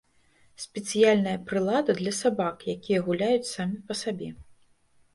Спецыяльная 0.63 1.35
прылада 1.51 1.91
для 2.01 2.15
сабак, 2.23 2.57
якія 2.77 2.99
гуляюць 3.11 3.51
самі 3.55 3.79
па 3.89 4.03
сабе. 4.05 4.29